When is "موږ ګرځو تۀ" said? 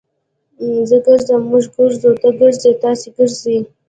1.49-2.29